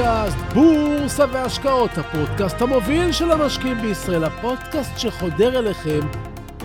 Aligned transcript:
לפודקאסט 0.00 0.38
בורסה 0.54 1.24
והשקעות, 1.32 1.90
הפודקאסט 1.98 2.62
המוביל 2.62 3.12
של 3.12 3.30
המשקיעים 3.30 3.80
בישראל, 3.80 4.24
הפודקאסט 4.24 4.98
שחודר 4.98 5.58
אליכם 5.58 6.00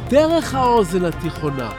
דרך 0.10 0.56
האוזן 0.56 1.06
התיכונה 1.06 1.70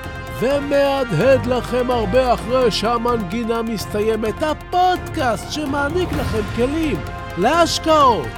ומהדהד 0.40 1.46
לכם 1.46 1.90
הרבה 1.90 2.34
אחרי 2.34 2.70
שהמנגינה 2.70 3.62
מסתיימת, 3.62 4.42
הפודקאסט 4.42 5.52
שמעניק 5.52 6.08
לכם 6.12 6.42
כלים 6.56 6.96
להשקעות, 7.38 8.28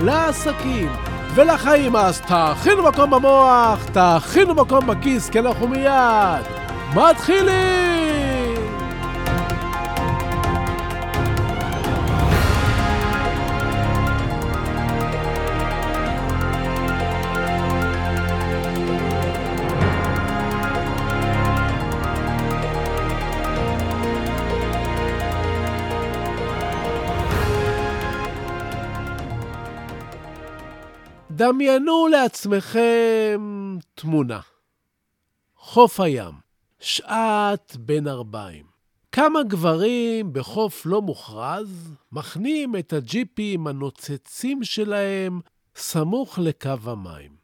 לעסקים 0.00 0.92
ולחיים. 1.34 1.96
אז 1.96 2.20
תכינו 2.20 2.82
מקום 2.82 3.10
במוח, 3.10 3.86
תכינו 3.92 4.54
מקום 4.54 4.86
בכיס, 4.86 5.30
כי 5.30 5.38
אנחנו 5.38 5.68
מיד 5.68 6.44
מתחילים! 6.94 8.03
דמיינו 31.44 32.06
לעצמכם 32.06 33.40
תמונה. 33.94 34.40
חוף 35.56 36.00
הים, 36.00 36.32
שעת 36.80 37.76
בין 37.80 38.08
ארבעים. 38.08 38.64
כמה 39.12 39.42
גברים 39.42 40.32
בחוף 40.32 40.86
לא 40.86 41.02
מוכרז 41.02 41.92
מכנים 42.12 42.76
את 42.76 42.92
הג'יפים 42.92 43.66
הנוצצים 43.66 44.64
שלהם 44.64 45.40
סמוך 45.76 46.38
לקו 46.38 46.70
המים. 46.84 47.36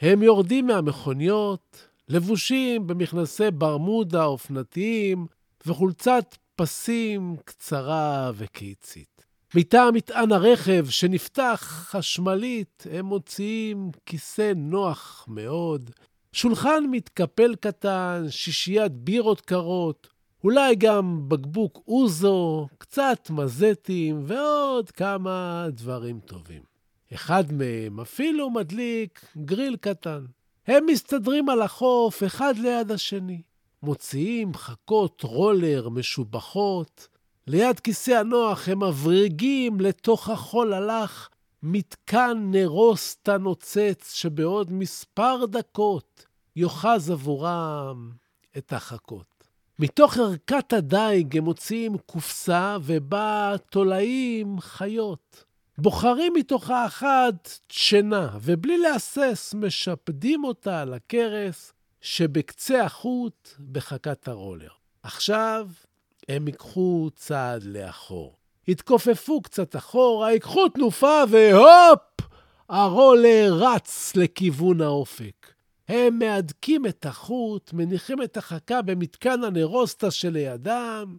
הם 0.00 0.22
יורדים 0.22 0.66
מהמכוניות, 0.66 1.88
לבושים 2.08 2.86
במכנסי 2.86 3.50
ברמודה 3.50 4.24
אופנתיים 4.24 5.26
וחולצת 5.66 6.36
פסים 6.56 7.36
קצרה 7.44 8.30
וקיצית. 8.34 9.13
מטעם 9.56 9.94
מטען 9.94 10.32
הרכב 10.32 10.86
שנפתח 10.88 11.86
חשמלית, 11.90 12.86
הם 12.90 13.06
מוציאים 13.06 13.90
כיסא 14.06 14.52
נוח 14.56 15.24
מאוד, 15.28 15.90
שולחן 16.32 16.84
מתקפל 16.90 17.54
קטן, 17.54 18.24
שישיית 18.30 18.92
בירות 18.92 19.40
קרות, 19.40 20.08
אולי 20.44 20.74
גם 20.74 21.28
בקבוק 21.28 21.82
אוזו, 21.88 22.68
קצת 22.78 23.30
מזטים 23.30 24.22
ועוד 24.26 24.90
כמה 24.90 25.66
דברים 25.70 26.20
טובים. 26.20 26.62
אחד 27.14 27.52
מהם 27.52 28.00
אפילו 28.00 28.50
מדליק 28.50 29.26
גריל 29.36 29.76
קטן. 29.80 30.24
הם 30.66 30.86
מסתדרים 30.86 31.48
על 31.48 31.62
החוף 31.62 32.22
אחד 32.22 32.54
ליד 32.58 32.90
השני. 32.90 33.42
מוציאים 33.82 34.54
חכות 34.54 35.22
רולר 35.22 35.88
משובחות, 35.88 37.08
ליד 37.46 37.80
כיסא 37.80 38.10
הנוח 38.10 38.68
הם 38.68 38.84
מבריגים 38.84 39.80
לתוך 39.80 40.28
החול 40.28 40.72
הלך 40.72 41.28
מתקן 41.62 42.38
נרוסטה 42.50 43.38
נוצץ 43.38 44.12
שבעוד 44.14 44.72
מספר 44.72 45.46
דקות 45.46 46.26
יאחז 46.56 47.10
עבורם 47.10 48.12
את 48.58 48.72
החכות. 48.72 49.44
מתוך 49.78 50.18
ערכת 50.18 50.72
הדיג 50.72 51.36
הם 51.38 51.44
מוציאים 51.44 51.98
קופסה 51.98 52.76
ובה 52.82 53.54
תולעים 53.70 54.60
חיות. 54.60 55.44
בוחרים 55.78 56.32
מתוכה 56.36 56.86
אחת 56.86 57.58
דשנה, 57.68 58.38
ובלי 58.40 58.78
להסס 58.78 59.54
משפדים 59.54 60.44
אותה 60.44 60.80
על 60.80 60.94
הכרס 60.94 61.72
שבקצה 62.00 62.84
החוט 62.84 63.48
בחכת 63.72 64.28
הרולר. 64.28 64.70
עכשיו 65.02 65.68
הם 66.28 66.48
ייקחו 66.48 67.10
צעד 67.14 67.62
לאחור. 67.62 68.36
יתכופפו 68.68 69.42
קצת 69.42 69.76
אחורה, 69.76 70.32
ייקחו 70.32 70.68
תנופה 70.68 71.22
והופ! 71.30 72.00
הרולר 72.68 73.54
רץ 73.58 74.16
לכיוון 74.16 74.80
האופק. 74.80 75.52
הם 75.88 76.18
מהדקים 76.18 76.86
את 76.86 77.06
החוט, 77.06 77.72
מניחים 77.72 78.22
את 78.22 78.36
החכה 78.36 78.82
במתקן 78.82 79.44
הנרוסטה 79.44 80.10
שלידם, 80.10 81.16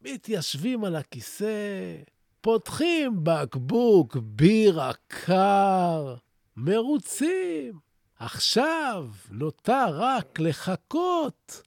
מתיישבים 0.00 0.84
על 0.84 0.96
הכיסא, 0.96 1.96
פותחים 2.40 3.12
בקבוק 3.22 4.16
בירה 4.16 4.92
קר, 5.06 6.14
מרוצים. 6.56 7.78
עכשיו 8.18 9.08
נותר 9.30 9.86
רק 9.88 10.40
לחכות, 10.40 11.62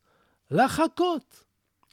לחכות. 0.51 1.43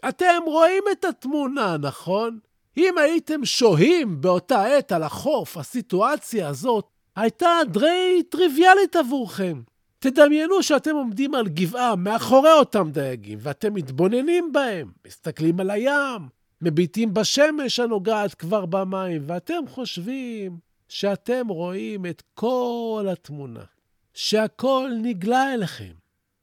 אתם 0.08 0.42
רואים 0.46 0.82
את 0.92 1.04
התמונה, 1.04 1.76
נכון? 1.76 2.38
אם 2.76 2.98
הייתם 2.98 3.44
שוהים 3.44 4.20
באותה 4.20 4.64
עת 4.64 4.92
על 4.92 5.02
החוף, 5.02 5.56
הסיטואציה 5.56 6.48
הזאת 6.48 6.84
הייתה 7.16 7.48
די 7.72 8.22
טריוויאלית 8.30 8.96
עבורכם. 8.96 9.62
תדמיינו 9.98 10.62
שאתם 10.62 10.94
עומדים 10.94 11.34
על 11.34 11.48
גבעה 11.48 11.96
מאחורי 11.96 12.52
אותם 12.52 12.90
דייגים, 12.90 13.38
ואתם 13.42 13.74
מתבוננים 13.74 14.52
בהם, 14.52 14.92
מסתכלים 15.06 15.60
על 15.60 15.70
הים, 15.70 16.28
מביטים 16.62 17.14
בשמש 17.14 17.80
הנוגעת 17.80 18.34
כבר 18.34 18.66
במים, 18.66 19.22
ואתם 19.26 19.62
חושבים 19.68 20.58
שאתם 20.88 21.48
רואים 21.48 22.06
את 22.06 22.22
כל 22.34 23.06
התמונה, 23.12 23.64
שהכל 24.14 24.90
נגלה 25.02 25.54
אליכם, 25.54 25.92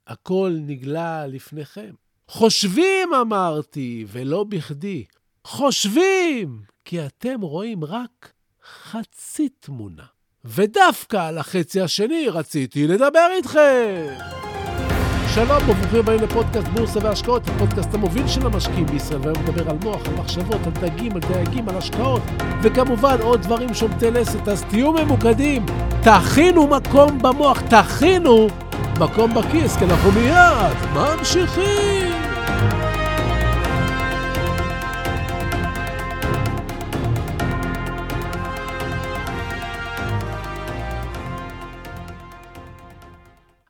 הכל 0.08 0.54
נגלה 0.60 1.28
לפניכם. 1.28 1.94
חושבים, 2.28 3.14
אמרתי, 3.22 4.06
ולא 4.08 4.44
בכדי. 4.44 5.04
חושבים, 5.46 6.62
כי 6.86 7.06
אתם 7.06 7.42
רואים 7.42 7.84
רק 7.84 8.32
חצי 8.64 9.50
תמונה. 9.50 10.04
ודווקא 10.46 11.28
על 11.28 11.38
החצי 11.38 11.82
השני 11.82 12.30
רציתי 12.30 12.88
לדבר 12.88 13.28
איתכם. 13.38 14.08
שלום 15.34 15.70
וברוכים 15.70 16.00
הבאים 16.00 16.22
לפודקאסט 16.22 16.68
בורסה 16.68 17.00
והשקעות, 17.04 17.48
הפודקאסט 17.48 17.94
המוביל 17.94 18.28
של 18.28 18.46
המשקיעים 18.46 18.86
בישראל, 18.86 19.20
והיום 19.20 19.44
נדבר 19.44 19.70
על 19.70 19.78
מוח, 19.84 20.08
על 20.08 20.14
מחשבות, 20.14 20.62
על 20.66 20.72
דגים, 20.72 21.12
על 21.12 21.20
דייגים, 21.20 21.70
על 21.70 21.78
השקעות, 21.78 22.22
וכמובן 22.64 23.18
עוד 23.22 23.42
דברים 23.42 23.74
שומטי 23.74 24.12
לסת, 24.12 24.48
אז 24.48 24.64
תהיו 24.70 24.94
ממוקדים, 24.94 25.66
תכינו 26.04 26.68
מקום 26.68 27.20
במוח, 27.22 27.62
תכינו 27.62 28.48
מקום 29.00 29.34
בכיס, 29.34 29.78
כי 29.78 29.86
אנחנו 29.86 30.12
מיד 30.12 30.78
ממשיכים. 30.94 32.26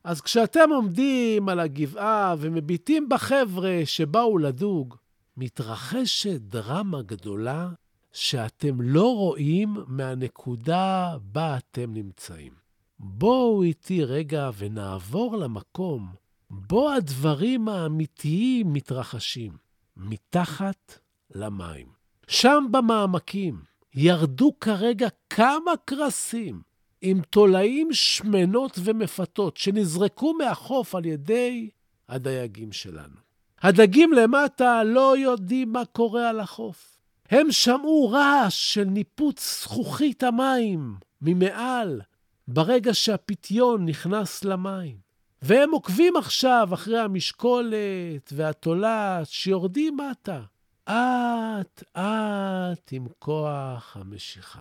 אז 0.04 0.20
כשאתם 0.20 0.70
עומדים 0.70 1.48
על 1.48 1.60
הגבעה 1.60 2.34
ומביטים 2.38 3.08
בחבר'ה 3.08 3.80
שבאו 3.84 4.38
לדוג, 4.38 4.96
מתרחשת 5.36 6.40
דרמה 6.40 7.02
גדולה 7.02 7.68
שאתם 8.12 8.80
לא 8.80 9.14
רואים 9.14 9.76
מהנקודה 9.86 11.16
בה 11.22 11.56
אתם 11.56 11.94
נמצאים. 11.94 12.65
בואו 12.98 13.62
איתי 13.62 14.04
רגע 14.04 14.50
ונעבור 14.58 15.36
למקום 15.36 16.08
בו 16.50 16.90
הדברים 16.90 17.68
האמיתיים 17.68 18.72
מתרחשים, 18.72 19.52
מתחת 19.96 20.98
למים. 21.34 21.86
שם 22.28 22.64
במעמקים 22.70 23.60
ירדו 23.94 24.52
כרגע 24.60 25.08
כמה 25.30 25.72
קרסים 25.84 26.60
עם 27.00 27.20
תולעים 27.30 27.88
שמנות 27.92 28.78
ומפתות 28.84 29.56
שנזרקו 29.56 30.34
מהחוף 30.34 30.94
על 30.94 31.04
ידי 31.04 31.70
הדייגים 32.08 32.72
שלנו. 32.72 33.16
הדגים 33.62 34.12
למטה 34.12 34.84
לא 34.84 35.18
יודעים 35.18 35.72
מה 35.72 35.84
קורה 35.84 36.28
על 36.28 36.40
החוף. 36.40 36.98
הם 37.30 37.52
שמעו 37.52 38.10
רעש 38.10 38.74
של 38.74 38.84
ניפוץ 38.84 39.62
זכוכית 39.62 40.22
המים 40.22 40.94
ממעל 41.22 42.00
ברגע 42.48 42.94
שהפיתיון 42.94 43.86
נכנס 43.86 44.44
למים. 44.44 45.06
והם 45.42 45.70
עוקבים 45.70 46.16
עכשיו 46.16 46.68
אחרי 46.74 46.98
המשקולת 46.98 48.32
והתולעת 48.32 49.28
שיורדים 49.28 49.96
מטה, 49.96 50.42
אט-אט 50.84 52.92
עם 52.92 53.06
כוח 53.18 53.96
המשיכה. 54.00 54.60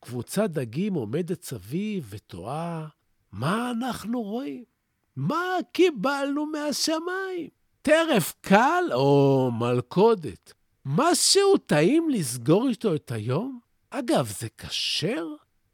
קבוצת 0.00 0.50
דגים 0.50 0.94
עומדת 0.94 1.42
סביב 1.42 2.06
ותוהה, 2.10 2.86
מה 3.32 3.70
אנחנו 3.70 4.22
רואים? 4.22 4.64
מה 5.16 5.44
קיבלנו 5.72 6.46
מהשמיים? 6.46 7.48
טרף 7.82 8.34
קל 8.40 8.84
או 8.92 9.50
מלכודת? 9.58 10.52
משהו 10.84 11.56
טעים 11.66 12.10
לסגור 12.10 12.68
איתו 12.68 12.94
את 12.94 13.10
היום? 13.10 13.60
אגב, 13.90 14.32
זה 14.38 14.48
כשר? 14.58 15.26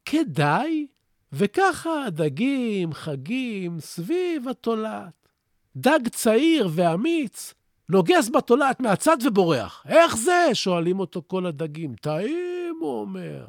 כדאי? 0.04 0.86
וככה 1.32 2.04
הדגים 2.04 2.92
חגים 2.92 3.80
סביב 3.80 4.48
התולעת. 4.48 5.28
דג 5.76 6.08
צעיר 6.08 6.68
ואמיץ 6.72 7.54
נוגס 7.88 8.28
בתולעת 8.28 8.80
מהצד 8.80 9.16
ובורח. 9.24 9.84
איך 9.88 10.16
זה? 10.16 10.48
שואלים 10.52 11.00
אותו 11.00 11.22
כל 11.26 11.46
הדגים. 11.46 11.94
טעים, 11.94 12.76
הוא 12.80 13.00
אומר. 13.00 13.44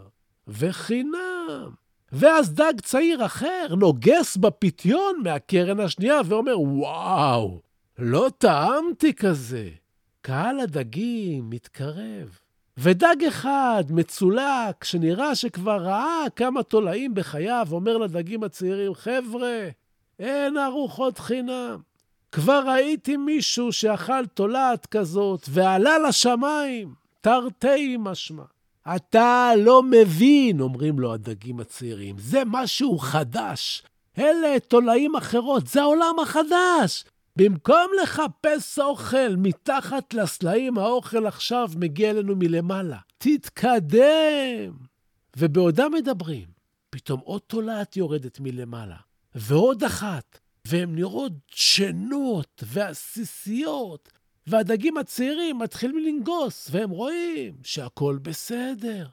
וחינם. 0.48 1.70
ואז 2.12 2.54
דג 2.54 2.74
צעיר 2.82 3.26
אחר 3.26 3.68
נוגס 3.78 4.38
בפיתיון 4.38 5.22
מהקרן 5.24 5.80
השנייה 5.80 6.22
ואומר, 6.26 6.60
וואו, 6.60 7.62
לא 8.00 8.30
טעמתי 8.38 9.14
כזה. 9.14 9.70
קהל 10.22 10.60
הדגים 10.60 11.50
מתקרב. 11.50 12.40
ודג 12.78 13.16
אחד, 13.28 13.84
מצולק, 13.90 14.84
שנראה 14.84 15.36
שכבר 15.36 15.78
ראה 15.78 16.26
כמה 16.36 16.64
תולעים 16.64 17.14
בחייו, 17.14 17.68
אומר 17.72 17.98
לדגים 17.98 18.44
הצעירים, 18.44 18.94
חבר'ה, 18.96 19.70
אין 20.20 20.58
ארוחות 20.58 21.20
חינם. 21.20 21.78
כבר 22.32 22.64
ראיתי 22.68 23.18
מישהו 23.18 23.72
שאכל 23.72 24.26
תולעת 24.26 24.86
כזאת 24.86 25.46
ועלה 25.50 26.00
לשמיים, 26.00 26.94
תרתי 27.22 27.98
משמע. 28.00 28.44
אתה 28.96 29.52
לא 29.58 29.84
מבין, 29.84 30.60
אומרים 30.60 31.00
לו 31.00 31.14
הדגים 31.14 31.60
הצעירים, 31.60 32.16
זה 32.20 32.42
משהו 32.46 32.98
חדש. 32.98 33.84
אלה 34.20 34.60
תולעים 34.60 35.16
אחרות, 35.16 35.68
זה 35.68 35.82
העולם 35.82 36.16
החדש. 36.22 37.04
במקום 37.36 37.92
לחפש 38.04 38.80
אוכל 38.80 39.36
מתחת 39.38 40.14
לסלעים, 40.14 40.78
האוכל 40.78 41.28
עכשיו 41.28 41.70
מגיע 41.76 42.10
אלינו 42.10 42.36
מלמעלה. 42.36 42.98
תתקדם! 43.18 44.74
ובעודם 45.38 45.92
מדברים, 45.94 46.48
פתאום 46.90 47.20
עוד 47.20 47.42
תולעת 47.42 47.98
יורדת 47.98 48.40
מלמעלה, 48.40 48.98
ועוד 49.36 49.84
אחת, 49.84 50.40
והן 50.68 50.96
נראות 50.96 51.32
דשנות 51.56 52.64
ועסיסיות, 52.68 54.10
והדגים 54.48 54.98
הצעירים 54.98 55.60
מתחילים 55.60 55.98
לנגוס, 55.98 56.68
והם 56.72 56.90
רואים 56.90 57.54
שהכול 57.64 58.18
בסדר. 58.18 59.08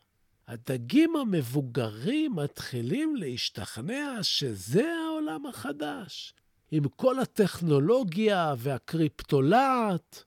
הדגים 0.48 1.16
המבוגרים 1.16 2.36
מתחילים 2.36 3.16
להשתכנע 3.16 4.18
שזה 4.22 4.92
העולם 5.06 5.46
החדש. 5.46 6.34
עם 6.70 6.84
כל 6.96 7.18
הטכנולוגיה 7.18 8.54
והקריפטולט. 8.58 10.22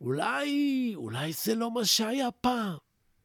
אולי, 0.00 0.92
אולי 0.96 1.32
זה 1.32 1.54
לא 1.54 1.70
מה 1.70 1.84
שהיה 1.84 2.30
פעם. 2.30 2.76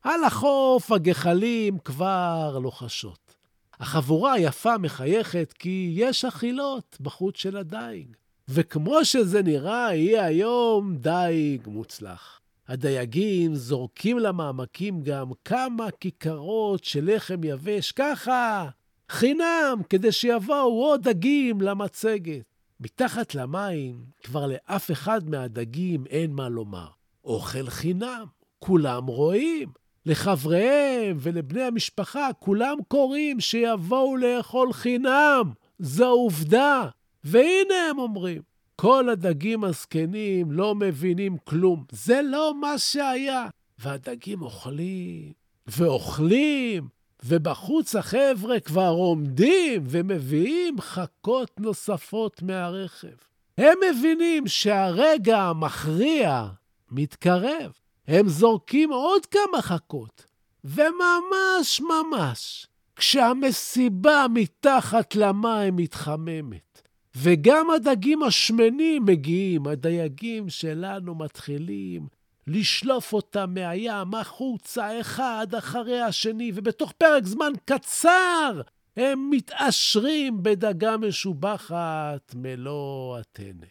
על 0.02 0.24
החוף 0.24 0.92
הגחלים 0.92 1.78
כבר 1.80 2.60
לוחשות. 2.62 3.36
החבורה 3.80 4.34
היפה 4.34 4.78
מחייכת 4.78 5.54
כי 5.60 5.92
יש 5.96 6.26
אכילות 6.26 6.98
בחוץ 7.02 7.38
של 7.38 7.58
הדייג. 7.58 8.16
וכמו 8.48 9.06
שזה 9.06 9.42
נראה, 9.42 9.96
יהיה 9.96 10.26
היום 10.26 10.96
דייג 10.96 11.68
מוצלח. 11.68 12.40
הדייגים 12.68 13.56
זורקים 13.56 14.20
למעמקים 14.20 15.02
גם 15.04 15.32
כמה 15.46 15.92
כיכרות 16.00 16.84
של 16.84 17.16
לחם 17.16 17.44
יבש, 17.44 17.92
ככה, 17.92 18.70
חינם, 19.10 19.82
כדי 19.90 20.12
שיבואו 20.12 20.84
עוד 20.84 21.10
דגים 21.10 21.62
למצגת. 21.62 22.44
מתחת 22.80 23.36
למים 23.36 24.06
כבר 24.24 24.48
לאף 24.48 24.92
אחד 24.92 25.30
מהדגים 25.30 26.06
אין 26.06 26.32
מה 26.32 26.50
לומר. 26.50 26.88
אוכל 27.24 27.70
חינם, 27.70 28.26
כולם 28.60 29.06
רואים. 29.06 29.70
לחבריהם 30.06 31.18
ולבני 31.20 31.62
המשפחה, 31.64 32.30
כולם 32.40 32.78
קוראים 32.88 33.40
שיבואו 33.40 34.18
לאכול 34.18 34.74
חינם. 34.74 35.52
זו 35.80 36.08
עובדה. 36.08 36.90
והנה 37.24 37.90
הם 37.90 38.00
אומרים, 38.00 38.42
כל 38.76 39.10
הדגים 39.10 39.64
הזקנים 39.64 40.52
לא 40.52 40.76
מבינים 40.76 41.38
כלום. 41.44 41.84
זה 41.92 42.22
לא 42.24 42.54
מה 42.62 42.78
שהיה. 42.78 43.48
והדגים 43.80 44.42
אוכלים, 44.42 45.32
ואוכלים, 45.68 46.88
ובחוץ 47.26 47.96
החבר'ה 47.96 48.60
כבר 48.60 48.90
עומדים 48.90 49.84
ומביאים 49.90 50.82
חכות 50.82 51.60
נוספות 51.60 52.42
מהרכב. 52.42 53.18
הם 53.58 53.78
מבינים 53.90 54.48
שהרגע 54.48 55.42
המכריע 55.42 56.48
מתקרב. 56.92 57.72
הם 58.08 58.30
זורקים 58.30 58.92
עוד 58.92 59.26
כמה 59.26 59.62
חכות, 59.62 60.26
וממש 60.64 61.82
ממש, 61.82 62.68
כשהמסיבה 62.96 64.26
מתחת 64.34 65.16
למים 65.16 65.76
מתחממת, 65.76 66.82
וגם 67.16 67.70
הדגים 67.70 68.24
השמנים 68.24 69.06
מגיעים, 69.06 69.68
הדייגים 69.68 70.50
שלנו 70.50 71.16
מתחילים 71.16 72.08
לשלוף 72.48 73.14
אותם 73.14 73.54
מהים 73.54 74.16
החוצה 74.16 75.02
אחד 75.02 75.48
אחרי 75.58 76.02
השני, 76.02 76.52
ובתוך 76.56 76.92
פרק 76.92 77.26
זמן 77.26 77.52
קצר 77.66 78.62
הם 78.98 79.30
מתעשרים 79.30 80.44
בדגה 80.44 80.98
משובחת 80.98 82.36
מלוא 82.36 83.18
הטנא. 83.18 83.68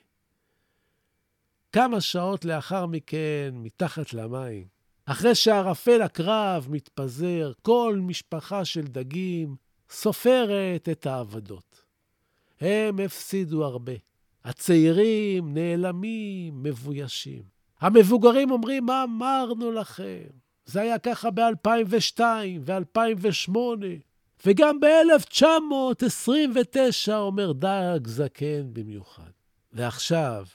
כמה 1.73 2.01
שעות 2.01 2.45
לאחר 2.45 2.87
מכן, 2.87 3.51
מתחת 3.55 4.13
למים, 4.13 4.67
אחרי 5.07 5.35
שערפל 5.35 6.03
הקרב 6.03 6.67
מתפזר, 6.71 7.53
כל 7.63 7.99
משפחה 8.03 8.65
של 8.65 8.83
דגים 8.83 9.57
סופרת 9.91 10.89
את 10.89 11.07
האבדות. 11.07 11.83
הם 12.61 13.01
הפסידו 13.01 13.65
הרבה. 13.65 13.93
הצעירים 14.45 15.55
נעלמים, 15.55 16.63
מבוישים. 16.63 17.56
המבוגרים 17.81 18.51
אומרים, 18.51 18.87
מה 18.87 19.05
אמרנו 19.05 19.73
לכם? 19.73 20.25
זה 20.65 20.81
היה 20.81 20.99
ככה 20.99 21.31
ב-2002 21.31 22.21
ו-2008, 22.61 23.57
וגם 24.47 24.81
ב-1929, 24.81 27.13
אומר 27.13 27.53
דג 27.53 28.07
זקן 28.07 28.73
במיוחד. 28.73 29.31
ועכשיו, 29.73 30.47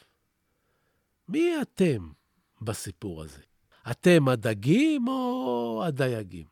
מי 1.30 1.62
אתם 1.62 2.10
בסיפור 2.62 3.24
הזה? 3.24 3.42
אתם 3.92 4.28
הדגים 4.28 5.08
או 5.08 5.84
הדייגים? 5.86 6.46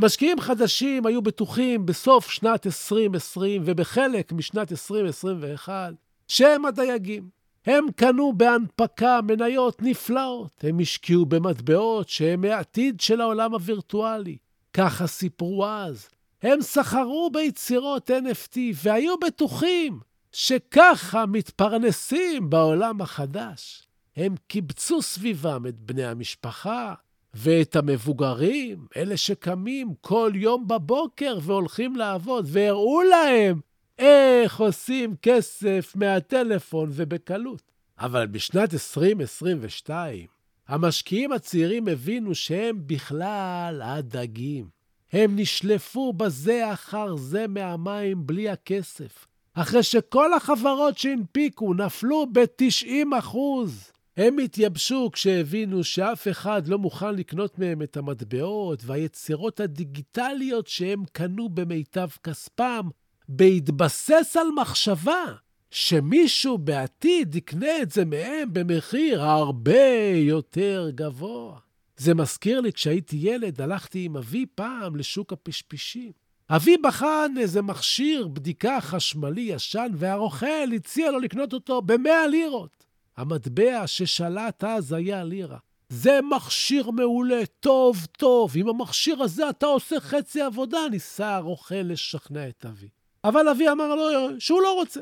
משקיעים 0.00 0.40
חדשים 0.40 1.06
היו 1.06 1.22
בטוחים 1.22 1.86
בסוף 1.86 2.30
שנת 2.30 2.66
2020 2.66 3.62
ובחלק 3.64 4.32
משנת 4.32 4.72
2021 4.72 5.94
שהם 6.28 6.64
הדייגים. 6.64 7.28
הם 7.66 7.86
קנו 7.96 8.32
בהנפקה 8.36 9.20
מניות 9.22 9.82
נפלאות, 9.82 10.50
הם 10.62 10.78
השקיעו 10.78 11.26
במטבעות 11.26 12.08
שהם 12.08 12.40
מהעתיד 12.40 13.00
של 13.00 13.20
העולם 13.20 13.52
הווירטואלי. 13.52 14.36
ככה 14.72 15.06
סיפרו 15.06 15.66
אז. 15.66 16.08
הם 16.42 16.62
סחרו 16.62 17.30
ביצירות 17.32 18.10
NFT 18.10 18.56
והיו 18.84 19.18
בטוחים 19.18 20.00
שככה 20.32 21.26
מתפרנסים 21.26 22.50
בעולם 22.50 23.00
החדש. 23.00 23.82
הם 24.16 24.34
קיבצו 24.46 25.02
סביבם 25.02 25.66
את 25.68 25.78
בני 25.78 26.04
המשפחה 26.04 26.94
ואת 27.34 27.76
המבוגרים, 27.76 28.86
אלה 28.96 29.16
שקמים 29.16 29.94
כל 30.00 30.32
יום 30.34 30.68
בבוקר 30.68 31.38
והולכים 31.42 31.96
לעבוד, 31.96 32.46
והראו 32.48 33.02
להם 33.02 33.60
איך 33.98 34.60
עושים 34.60 35.16
כסף 35.22 35.92
מהטלפון 35.96 36.88
ובקלות. 36.92 37.62
אבל 37.98 38.26
בשנת 38.26 38.74
2022, 38.74 40.26
המשקיעים 40.68 41.32
הצעירים 41.32 41.88
הבינו 41.88 42.34
שהם 42.34 42.86
בכלל 42.86 43.80
הדגים. 43.84 44.68
הם 45.12 45.36
נשלפו 45.36 46.12
בזה 46.12 46.72
אחר 46.72 47.16
זה 47.16 47.46
מהמים 47.46 48.26
בלי 48.26 48.48
הכסף. 48.48 49.26
אחרי 49.54 49.82
שכל 49.82 50.34
החברות 50.34 50.98
שהנפיקו 50.98 51.74
נפלו 51.74 52.26
ב-90 52.32 53.18
אחוז. 53.18 53.90
הם 54.16 54.38
התייבשו 54.38 55.10
כשהבינו 55.12 55.84
שאף 55.84 56.28
אחד 56.28 56.68
לא 56.68 56.78
מוכן 56.78 57.14
לקנות 57.14 57.58
מהם 57.58 57.82
את 57.82 57.96
המטבעות 57.96 58.82
והיצירות 58.84 59.60
הדיגיטליות 59.60 60.66
שהם 60.66 61.04
קנו 61.12 61.48
במיטב 61.48 62.08
כספם, 62.22 62.88
בהתבסס 63.28 64.36
על 64.40 64.46
מחשבה 64.60 65.24
שמישהו 65.70 66.58
בעתיד 66.58 67.34
יקנה 67.34 67.82
את 67.82 67.90
זה 67.90 68.04
מהם 68.04 68.52
במחיר 68.52 69.22
הרבה 69.22 70.12
יותר 70.14 70.90
גבוה. 70.94 71.58
זה 71.96 72.14
מזכיר 72.14 72.60
לי, 72.60 72.72
כשהייתי 72.72 73.16
ילד, 73.20 73.60
הלכתי 73.60 74.04
עם 74.04 74.16
אבי 74.16 74.46
פעם 74.54 74.96
לשוק 74.96 75.32
הפשפישים. 75.32 76.12
אבי 76.50 76.76
בחן 76.76 77.34
איזה 77.40 77.62
מכשיר 77.62 78.28
בדיקה 78.28 78.80
חשמלי 78.80 79.40
ישן, 79.40 79.92
והרוכל 79.94 80.72
הציע 80.76 81.10
לו 81.10 81.18
לקנות 81.18 81.52
אותו 81.52 81.82
ב-100 81.82 82.28
לירות. 82.30 82.84
המטבע 83.16 83.86
ששלט 83.86 84.64
אז 84.64 84.92
היה 84.92 85.24
לירה. 85.24 85.58
זה 85.88 86.20
מכשיר 86.36 86.90
מעולה, 86.90 87.42
טוב, 87.60 88.06
טוב. 88.18 88.52
עם 88.56 88.68
המכשיר 88.68 89.22
הזה 89.22 89.50
אתה 89.50 89.66
עושה 89.66 90.00
חצי 90.00 90.42
עבודה, 90.42 90.78
ניסה 90.90 91.34
הרוכל 91.34 91.74
לשכנע 91.74 92.48
את 92.48 92.66
אבי. 92.66 92.88
אבל 93.24 93.48
אבי 93.48 93.68
אמר 93.68 93.94
לו 93.94 94.04
שהוא 94.40 94.62
לא 94.62 94.74
רוצה. 94.74 95.00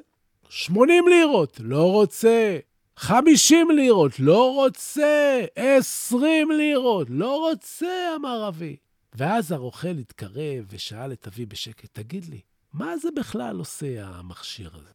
80 0.48 1.08
לירות, 1.08 1.60
לא 1.60 1.92
רוצה. 1.92 2.58
50 2.96 3.70
לירות, 3.70 4.20
לא 4.20 4.54
רוצה. 4.54 5.44
20 5.56 6.50
לירות, 6.50 7.06
לא 7.10 7.38
רוצה, 7.40 8.16
אמר 8.16 8.48
אבי. 8.48 8.76
ואז 9.14 9.52
הרוכל 9.52 9.88
התקרב 9.88 10.64
ושאל 10.70 11.12
את 11.12 11.26
אבי 11.26 11.46
בשקט, 11.46 11.88
תגיד 11.92 12.24
לי, 12.24 12.40
מה 12.72 12.96
זה 12.96 13.08
בכלל 13.16 13.58
עושה 13.58 14.06
המכשיר 14.06 14.70
הזה? 14.74 14.90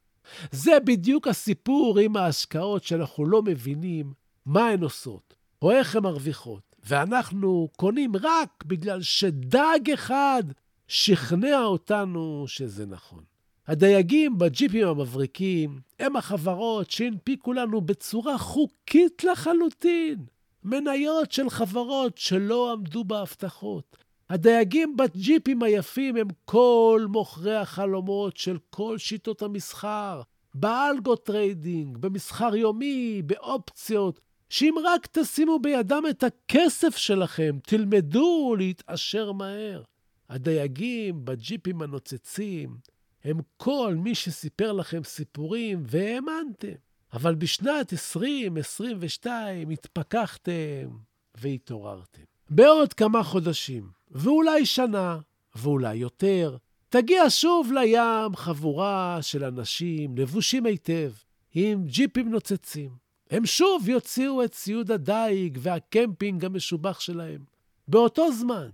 זה 0.51 0.79
בדיוק 0.85 1.27
הסיפור 1.27 1.99
עם 1.99 2.17
ההשקעות 2.17 2.83
שאנחנו 2.83 3.25
לא 3.25 3.41
מבינים 3.41 4.13
מה 4.45 4.67
הן 4.69 4.83
עושות, 4.83 5.35
או 5.61 5.71
איך 5.71 5.95
הן 5.95 6.03
מרוויחות. 6.03 6.75
ואנחנו 6.83 7.69
קונים 7.77 8.11
רק 8.15 8.63
בגלל 8.67 9.01
שדג 9.01 9.91
אחד 9.93 10.43
שכנע 10.87 11.63
אותנו 11.63 12.43
שזה 12.47 12.85
נכון. 12.85 13.23
הדייגים 13.67 14.37
בג'יפים 14.37 14.87
המבריקים 14.87 15.79
הם 15.99 16.15
החברות 16.15 16.91
שהנפיקו 16.91 17.53
לנו 17.53 17.81
בצורה 17.81 18.37
חוקית 18.37 19.23
לחלוטין 19.23 20.25
מניות 20.63 21.31
של 21.31 21.49
חברות 21.49 22.17
שלא 22.17 22.71
עמדו 22.71 23.03
בהבטחות. 23.03 23.97
הדייגים 24.29 24.97
בג'יפים 24.97 25.63
היפים 25.63 26.15
הם 26.15 26.27
כל 26.45 27.05
מוכרי 27.09 27.55
החלומות 27.55 28.37
של 28.37 28.57
כל 28.69 28.97
שיטות 28.97 29.41
המסחר, 29.41 30.21
ב 30.53 30.66
algo 30.66 31.15
trading, 31.15 31.97
במסחר 31.97 32.55
יומי, 32.55 33.21
באופציות, 33.25 34.19
שאם 34.49 34.75
רק 34.83 35.07
תשימו 35.11 35.59
בידם 35.59 36.03
את 36.09 36.23
הכסף 36.23 36.97
שלכם, 36.97 37.57
תלמדו 37.63 38.55
להתעשר 38.57 39.31
מהר. 39.31 39.81
הדייגים 40.29 41.25
בג'יפים 41.25 41.81
הנוצצים 41.81 42.77
הם 43.23 43.37
כל 43.57 43.95
מי 43.95 44.15
שסיפר 44.15 44.71
לכם 44.71 45.03
סיפורים 45.03 45.83
והאמנתם. 45.87 46.73
אבל 47.13 47.35
בשנת 47.35 47.93
2022 47.93 49.69
התפכחתם 49.69 50.89
והתעוררתם. 51.37 52.21
בעוד 52.49 52.93
כמה 52.93 53.23
חודשים, 53.23 53.89
ואולי 54.11 54.65
שנה, 54.65 55.19
ואולי 55.55 55.95
יותר, 55.95 56.57
תגיע 56.89 57.23
שוב 57.29 57.71
לים 57.71 58.35
חבורה 58.35 59.19
של 59.21 59.43
אנשים 59.43 60.17
לבושים 60.17 60.65
היטב, 60.65 61.11
עם 61.53 61.85
ג'יפים 61.85 62.29
נוצצים. 62.29 62.91
הם 63.29 63.45
שוב 63.45 63.89
יוציאו 63.89 64.43
את 64.43 64.51
ציוד 64.51 64.91
הדיג 64.91 65.57
והקמפינג 65.61 66.45
המשובח 66.45 66.99
שלהם. 66.99 67.41
באותו 67.87 68.31
זמן, 68.31 68.69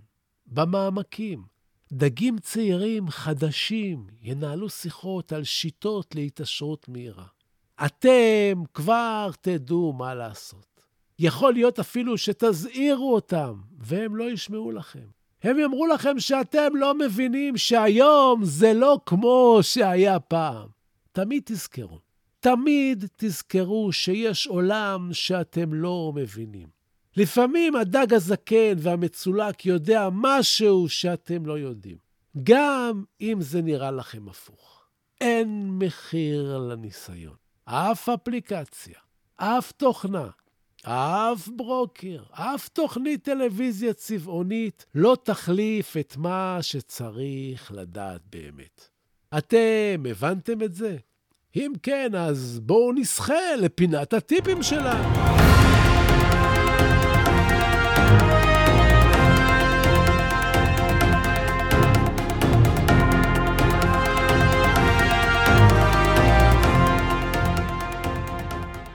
במעמקים, 0.46 1.42
דגים 1.92 2.38
צעירים 2.38 3.08
חדשים 3.08 4.06
ינהלו 4.22 4.70
שיחות 4.70 5.32
על 5.32 5.44
שיטות 5.44 6.14
להתעשרות 6.14 6.88
מהירה. 6.88 7.26
אתם 7.86 8.62
כבר 8.74 9.30
תדעו 9.40 9.92
מה 9.92 10.14
לעשות. 10.14 10.84
יכול 11.18 11.52
להיות 11.52 11.78
אפילו 11.78 12.18
שתזהירו 12.18 13.14
אותם, 13.14 13.60
והם 13.78 14.16
לא 14.16 14.24
ישמעו 14.24 14.70
לכם. 14.70 15.06
הם 15.42 15.58
יאמרו 15.58 15.86
לכם 15.86 16.18
שאתם 16.18 16.76
לא 16.76 16.94
מבינים 16.94 17.56
שהיום 17.56 18.44
זה 18.44 18.72
לא 18.72 19.00
כמו 19.06 19.58
שהיה 19.62 20.20
פעם. 20.20 20.68
תמיד 21.12 21.42
תזכרו, 21.46 21.98
תמיד 22.40 23.04
תזכרו 23.16 23.92
שיש 23.92 24.46
עולם 24.46 25.08
שאתם 25.12 25.74
לא 25.74 26.12
מבינים. 26.14 26.68
לפעמים 27.16 27.76
הדג 27.76 28.14
הזקן 28.14 28.74
והמצולק 28.78 29.66
יודע 29.66 30.08
משהו 30.12 30.88
שאתם 30.88 31.46
לא 31.46 31.58
יודעים, 31.58 31.96
גם 32.42 33.04
אם 33.20 33.40
זה 33.40 33.62
נראה 33.62 33.90
לכם 33.90 34.28
הפוך. 34.28 34.84
אין 35.20 35.70
מחיר 35.70 36.58
לניסיון. 36.58 37.34
אף 37.64 38.08
אפליקציה, 38.08 38.98
אף 39.36 39.72
תוכנה, 39.72 40.28
אף 40.82 41.48
ברוקר, 41.48 42.22
אף 42.30 42.68
תוכנית 42.68 43.24
טלוויזיה 43.24 43.92
צבעונית 43.92 44.86
לא 44.94 45.16
תחליף 45.22 45.96
את 45.96 46.16
מה 46.16 46.58
שצריך 46.60 47.72
לדעת 47.74 48.20
באמת. 48.32 48.88
אתם 49.38 50.02
הבנתם 50.10 50.62
את 50.62 50.74
זה? 50.74 50.96
אם 51.56 51.72
כן, 51.82 52.14
אז 52.14 52.60
בואו 52.62 52.92
נסחה 52.92 53.56
לפינת 53.58 54.12
הטיפים 54.12 54.62
שלנו. 54.62 55.83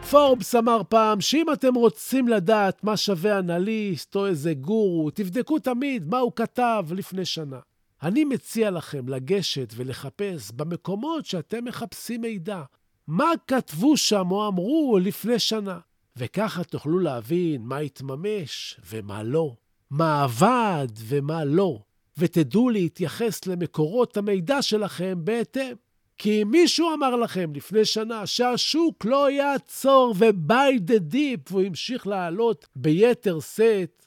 פורבס 0.10 0.56
אמר 0.56 0.82
פעם 0.90 1.22
שאם 1.22 1.54
אתם 1.54 1.76
רוצים 1.76 2.28
לדעת 2.28 2.84
מה 2.84 2.98
שווה 2.98 3.40
אנליסט 3.40 4.16
או 4.16 4.28
איזה 4.28 4.54
גורו, 4.54 5.10
תבדקו 5.10 5.60
תמיד 5.60 6.08
מה 6.08 6.20
הוא 6.20 6.32
כתב 6.36 6.86
לפני 6.92 7.26
שנה. 7.26 7.60
אני 8.04 8.24
מציע 8.24 8.72
לכם 8.72 9.10
לגשת 9.10 9.74
ולחפש 9.76 10.52
במקומות 10.52 11.26
שאתם 11.26 11.66
מחפשים 11.66 12.22
מידע, 12.22 12.62
מה 13.08 13.32
כתבו 13.48 13.98
שם 13.98 14.32
או 14.32 14.48
אמרו 14.48 15.00
לפני 15.02 15.40
שנה, 15.40 15.80
וככה 16.16 16.64
תוכלו 16.64 17.00
להבין 17.00 17.62
מה 17.62 17.78
התממש 17.78 18.80
ומה 18.90 19.24
לא, 19.24 19.56
מה 19.90 20.24
עבד 20.24 20.88
ומה 21.08 21.46
לא, 21.46 21.80
ותדעו 22.18 22.70
להתייחס 22.70 23.46
למקורות 23.46 24.18
המידע 24.18 24.62
שלכם 24.62 25.20
בהתאם. 25.24 25.76
כי 26.20 26.42
אם 26.42 26.52
מישהו 26.52 26.94
אמר 26.94 27.16
לכם 27.16 27.56
לפני 27.56 27.86
שנה 27.86 28.26
שהשוק 28.26 29.06
לא 29.06 29.32
יעצור 29.32 30.14
ו-by 30.18 30.90
the 30.90 31.14
deep 31.14 31.52
והוא 31.52 31.62
המשיך 31.62 32.08
לעלות 32.08 32.68
ביתר 32.76 33.40
שאת, 33.40 34.06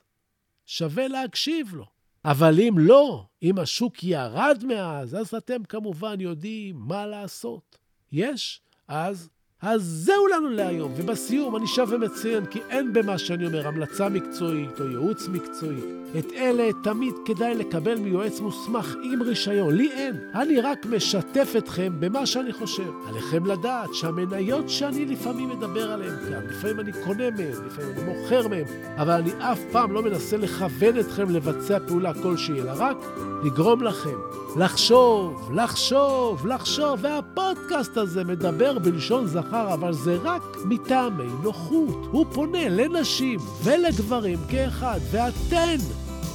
שווה 0.66 1.08
להקשיב 1.08 1.74
לו. 1.74 1.86
אבל 2.24 2.60
אם 2.60 2.74
לא, 2.78 3.26
אם 3.42 3.58
השוק 3.58 4.04
ירד 4.04 4.64
מאז, 4.64 5.14
אז 5.14 5.34
אתם 5.34 5.64
כמובן 5.64 6.20
יודעים 6.20 6.76
מה 6.78 7.06
לעשות. 7.06 7.78
יש 8.12 8.60
אז 8.88 9.30
אז 9.62 9.82
זהו 9.82 10.26
לנו 10.26 10.48
להיום, 10.48 10.92
ובסיום 10.96 11.56
אני 11.56 11.66
שב 11.66 11.86
ומציין 11.90 12.46
כי 12.46 12.60
אין 12.70 12.92
במה 12.92 13.18
שאני 13.18 13.46
אומר 13.46 13.68
המלצה 13.68 14.08
מקצועית 14.08 14.80
או 14.80 14.86
ייעוץ 14.86 15.28
מקצועי. 15.28 15.80
את 16.18 16.32
אלה 16.32 16.70
תמיד 16.82 17.14
כדאי 17.24 17.54
לקבל 17.54 17.98
מיועץ 17.98 18.40
מוסמך 18.40 18.94
עם 19.02 19.22
רישיון. 19.22 19.74
לי 19.74 19.90
אין. 19.92 20.16
אני 20.34 20.60
רק 20.60 20.86
משתף 20.86 21.52
אתכם 21.58 21.92
במה 22.00 22.26
שאני 22.26 22.52
חושב. 22.52 22.90
עליכם 23.08 23.46
לדעת 23.46 23.94
שהמניות 23.94 24.68
שאני 24.68 25.04
לפעמים 25.04 25.48
מדבר 25.48 25.92
עליהן 25.92 26.16
כאן, 26.28 26.42
לפעמים 26.48 26.80
אני 26.80 26.92
קונה 27.04 27.30
מהן, 27.30 27.66
לפעמים 27.66 27.92
אני 27.92 28.02
מוכר 28.02 28.48
מהן, 28.48 28.64
אבל 28.96 29.10
אני 29.10 29.30
אף 29.38 29.60
פעם 29.72 29.92
לא 29.92 30.02
מנסה 30.02 30.36
לכוון 30.36 30.98
אתכם 30.98 31.30
לבצע 31.30 31.78
פעולה 31.88 32.14
כלשהי, 32.14 32.60
אלא 32.60 32.72
רק 32.76 32.96
לגרום 33.44 33.82
לכם 33.82 34.41
לחשוב, 34.56 35.50
לחשוב, 35.52 36.46
לחשוב, 36.46 37.00
והפודקאסט 37.02 37.96
הזה 37.96 38.24
מדבר 38.24 38.78
בלשון 38.78 39.26
זכר, 39.26 39.74
אבל 39.74 39.92
זה 39.92 40.18
רק 40.24 40.42
מטעמי 40.64 41.28
נוחות. 41.42 42.06
הוא 42.10 42.26
פונה 42.32 42.68
לנשים 42.68 43.40
ולגברים 43.62 44.38
כאחד, 44.48 45.00
ואתן, 45.10 45.76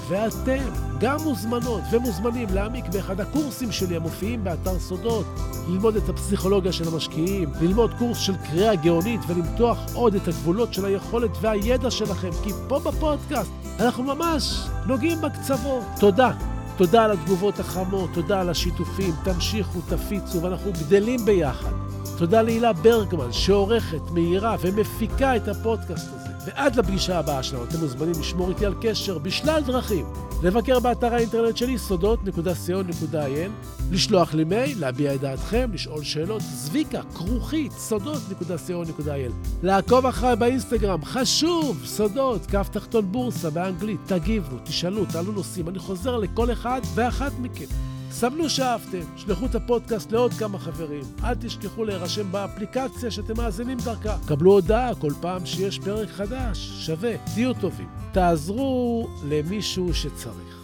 ואתם 0.07 0.63
גם 0.99 1.17
מוזמנות 1.23 1.81
ומוזמנים 1.91 2.47
להעמיק 2.53 2.85
באחד 2.87 3.21
הקורסים 3.21 3.71
שלי 3.71 3.95
המופיעים 3.95 4.43
באתר 4.43 4.79
סודות, 4.79 5.25
ללמוד 5.69 5.95
את 5.95 6.09
הפסיכולוגיה 6.09 6.71
של 6.71 6.87
המשקיעים, 6.87 7.49
ללמוד 7.61 7.93
קורס 7.99 8.17
של 8.17 8.37
קריאה 8.37 8.75
גאונית 8.75 9.21
ולמתוח 9.27 9.77
עוד 9.93 10.15
את 10.15 10.27
הגבולות 10.27 10.73
של 10.73 10.85
היכולת 10.85 11.31
והידע 11.41 11.91
שלכם, 11.91 12.29
כי 12.43 12.49
פה 12.67 12.79
בפודקאסט 12.79 13.51
אנחנו 13.79 14.03
ממש 14.03 14.67
נוגעים 14.87 15.21
בקצוות. 15.21 15.83
תודה. 15.99 16.56
תודה 16.77 17.03
על 17.03 17.11
התגובות 17.11 17.59
החמות, 17.59 18.09
תודה 18.13 18.41
על 18.41 18.49
השיתופים, 18.49 19.13
תמשיכו, 19.23 19.79
תפיצו, 19.89 20.41
ואנחנו 20.41 20.71
גדלים 20.73 21.25
ביחד. 21.25 21.71
תודה 22.17 22.41
להילה 22.41 22.73
ברגמן, 22.73 23.31
שעורכת, 23.31 24.11
מהירה 24.11 24.55
ומפיקה 24.61 25.35
את 25.35 25.47
הפודקאסט 25.47 26.07
הזה. 26.13 26.36
ועד 26.47 26.75
לפגישה 26.75 27.19
הבאה 27.19 27.43
שלנו, 27.43 27.63
אתם 27.63 27.79
מוזמנים 27.79 28.13
לשמור 28.19 28.49
איתי 28.49 28.65
על 28.65 28.73
קשר 28.81 29.17
בשלל 29.17 29.61
דרכים. 29.65 30.05
לבקר 30.43 30.79
באתר 30.79 31.13
האינטרנט 31.13 31.57
שלי, 31.57 31.77
סודות.co.il, 31.77 33.49
לשלוח 33.91 34.33
לי 34.33 34.43
מייל, 34.43 34.79
להביע 34.79 35.15
את 35.15 35.21
דעתכם, 35.21 35.69
לשאול 35.73 36.03
שאלות, 36.03 36.41
זביקה, 36.41 37.01
כרוכית, 37.15 37.71
סודות.co.il. 37.71 39.31
לעקוב 39.63 40.05
אחריי 40.05 40.35
באינסטגרם, 40.35 41.05
חשוב, 41.05 41.81
סודות, 41.85 42.45
כף 42.45 42.69
תחתון 42.71 43.11
בורסה 43.11 43.49
באנגלית, 43.49 43.99
תגיבו, 44.05 44.57
תשאלו, 44.63 45.05
תעלו 45.05 45.31
נושאים, 45.31 45.69
אני 45.69 45.79
חוזר 45.79 46.17
לכל 46.17 46.51
אחד 46.51 46.81
ואחת 46.95 47.31
מכם. 47.41 47.86
סמנו 48.11 48.49
שאהבתם, 48.49 49.01
שלחו 49.15 49.45
את 49.45 49.55
הפודקאסט 49.55 50.11
לעוד 50.11 50.33
כמה 50.33 50.59
חברים. 50.59 51.03
אל 51.23 51.33
תשכחו 51.35 51.83
להירשם 51.83 52.31
באפליקציה 52.31 53.11
שאתם 53.11 53.37
מאזינים 53.37 53.77
דרכה. 53.77 54.17
קבלו 54.27 54.51
הודעה 54.51 54.95
כל 54.95 55.11
פעם 55.21 55.45
שיש 55.45 55.79
פרק 55.79 56.09
חדש, 56.09 56.57
שווה, 56.85 57.11
תהיו 57.33 57.53
טובים. 57.53 57.87
תעזרו 58.11 59.07
למישהו 59.23 59.93
שצריך. 59.93 60.57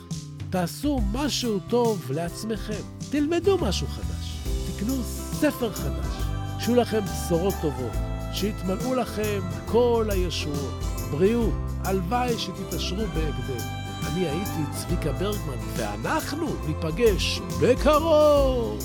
תעשו 0.49 0.99
משהו 1.11 1.59
טוב 1.69 2.11
לעצמכם. 2.11 2.81
תלמדו 3.11 3.57
משהו 3.57 3.87
חדש. 3.87 4.37
תקנו 4.67 5.03
ספר 5.03 5.73
חדש. 5.73 6.23
שיהיו 6.59 6.75
לכם 6.75 6.99
בשורות 6.99 7.53
טובות. 7.61 7.91
שיתמלאו 8.33 8.95
לכם 8.95 9.39
כל 9.65 10.07
הישועות. 10.09 10.83
בריאות, 11.11 11.53
הלוואי 11.83 12.39
שתתעשרו 12.39 13.05
בהקדם. 13.13 13.82
אני 14.07 14.29
הייתי 14.29 14.71
צביקה 14.71 15.11
ברגמן, 15.11 15.57
ואנחנו 15.77 16.67
ניפגש 16.67 17.39
בקרוב! 17.61 18.79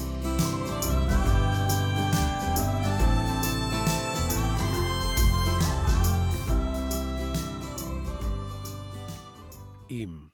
אם 9.91 10.29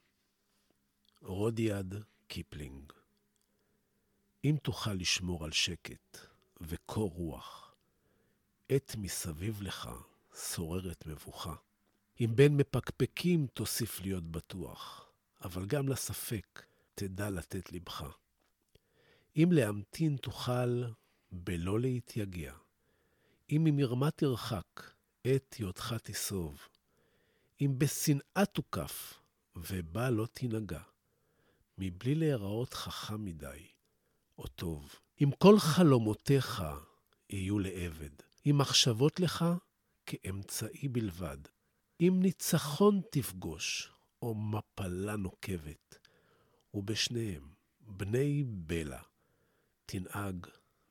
רודיארד 1.21 1.95
קיפלינג 2.27 2.91
אם 4.45 4.55
תוכל 4.63 4.93
לשמור 4.93 5.45
על 5.45 5.51
שקט 5.51 6.17
וקור 6.61 7.11
רוח, 7.11 7.75
עת 8.69 8.95
מסביב 8.97 9.61
לך 9.61 9.89
שוררת 10.53 11.05
מבוכה. 11.05 11.64
אם 12.21 12.31
בין 12.35 12.57
מפקפקים 12.57 13.47
תוסיף 13.53 14.01
להיות 14.01 14.23
בטוח, 14.23 15.09
אבל 15.43 15.65
גם 15.65 15.89
לספק 15.89 16.61
תדע 16.95 17.29
לתת 17.29 17.71
לבך. 17.71 18.03
אם 19.37 19.49
להמתין 19.51 20.17
תוכל 20.17 20.83
בלא 21.31 21.79
להתייגע, 21.79 22.53
אם 23.51 23.61
ממרמה 23.63 24.11
תרחק, 24.11 24.91
עת 25.23 25.53
היותך 25.53 25.95
תסוב, 26.03 26.67
אם 27.61 27.73
בשנאה 27.77 28.45
תוקף, 28.51 29.13
ובה 29.55 30.09
לא 30.09 30.27
תנהגע, 30.33 30.81
מבלי 31.77 32.15
להיראות 32.15 32.73
חכם 32.73 33.25
מדי, 33.25 33.67
או 34.37 34.47
טוב. 34.47 34.95
אם 35.21 35.29
כל 35.37 35.59
חלומותיך 35.59 36.63
יהיו 37.29 37.59
לעבד, 37.59 38.09
אם 38.45 38.57
מחשבות 38.57 39.19
לך 39.19 39.45
כאמצעי 40.05 40.87
בלבד, 40.87 41.37
אם 42.01 42.19
ניצחון 42.21 43.01
תפגוש, 43.11 43.91
או 44.21 44.35
מפלה 44.35 45.15
נוקבת, 45.15 45.97
ובשניהם, 46.73 47.49
בני 47.81 48.43
בלע, 48.47 49.01
תנהג 49.85 50.47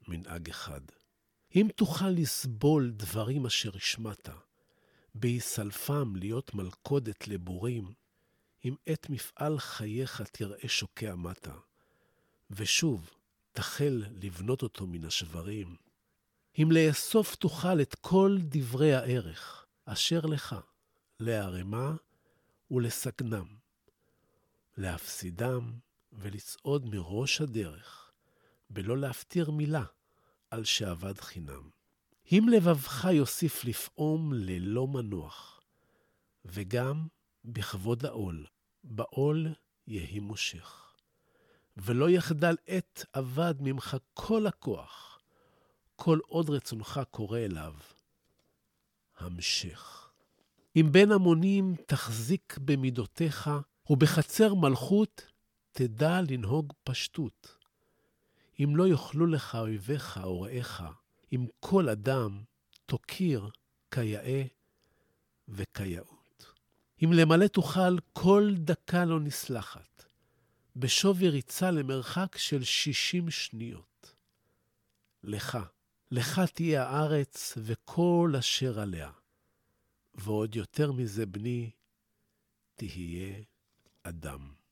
מנהג 0.09 0.49
אחד. 0.49 0.81
אם 1.57 1.69
תוכל 1.77 2.09
לסבול 2.09 2.91
דברים 2.91 3.47
אשר 3.47 3.77
השמעת, 3.77 4.29
בהיסלפם 5.15 6.17
להיות 6.17 6.55
מלכודת 6.55 7.29
לבורים, 7.29 7.93
אם 8.65 8.75
עת 8.87 9.11
מפעל 9.11 9.59
חייך 9.59 10.23
תראה 10.33 10.69
שוקע 10.69 11.15
מטה, 11.15 11.55
ושוב 12.51 13.11
תחל 13.53 14.05
לבנות 14.23 14.63
אותו 14.63 14.87
מן 14.87 15.05
השברים, 15.05 15.77
אם 16.59 16.69
לאסוף 16.73 17.35
תוכל 17.35 17.81
את 17.81 17.95
כל 17.95 18.37
דברי 18.41 18.95
הערך 18.95 19.67
אשר 19.85 20.21
לך, 20.21 20.57
לערמה 21.21 21.94
ולסכנם, 22.71 23.47
להפסידם 24.76 25.73
ולצעוד 26.12 26.87
מראש 26.87 27.40
הדרך, 27.40 28.12
בלא 28.71 28.99
להפטיר 28.99 29.50
מילה 29.50 29.85
על 30.50 30.64
שאבד 30.64 31.21
חינם. 31.21 31.71
אם 32.33 32.46
לבבך 32.53 33.05
יוסיף 33.12 33.64
לפעום 33.64 34.33
ללא 34.33 34.87
מנוח, 34.87 35.61
וגם 36.44 37.07
בכבוד 37.44 38.07
העול, 38.07 38.46
בעול 38.85 39.55
יהי 39.87 40.20
מושך. 40.20 40.94
ולא 41.77 42.11
יחדל 42.11 42.57
עת 42.66 43.05
אבד 43.18 43.55
ממך 43.61 43.96
כל 44.14 44.46
הכוח, 44.46 45.20
כל 45.96 46.18
עוד 46.27 46.50
רצונך 46.50 47.00
קורא 47.11 47.38
אליו. 47.38 47.74
המשך. 49.16 50.04
אם 50.77 50.89
בין 50.93 51.13
המונים 51.13 51.75
תחזיק 51.87 52.59
במידותיך, 52.65 53.51
ובחצר 53.91 54.55
מלכות 54.55 55.27
תדע 55.73 56.21
לנהוג 56.31 56.73
פשטות. 56.85 57.57
אם 58.61 58.77
לא 58.77 58.89
יאכלו 58.89 59.27
לך 59.27 59.55
אויביך 59.55 60.21
או 60.25 60.41
רעיך, 60.41 60.83
אם 61.33 61.47
כל 61.61 61.89
אדם 61.89 62.43
תוקיר 62.87 63.49
כיאה 63.91 64.43
וכיאות. 65.49 66.55
אם 67.05 67.13
למלא 67.13 67.47
תוכל 67.47 67.99
כל 68.13 68.51
דקה 68.55 69.05
לא 69.05 69.21
נסלחת, 69.21 70.05
בשווי 70.77 71.29
ריצה 71.29 71.71
למרחק 71.71 72.37
של 72.37 72.65
שישים 72.65 73.31
שניות. 73.31 74.15
לך, 75.23 75.59
לך 76.11 76.41
תהיה 76.55 76.89
הארץ 76.89 77.59
וכל 77.59 78.35
אשר 78.39 78.81
עליה. 78.81 79.11
ועוד 80.14 80.55
יותר 80.57 80.92
מזה, 80.92 81.27
בני, 81.27 81.70
תהיה 82.74 83.42
אדם. 84.03 84.63